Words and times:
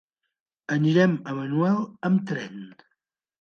Anirem 0.75 1.13
a 1.17 1.35
Manuel 1.41 1.79
amb 2.11 2.25
tren. 2.33 2.59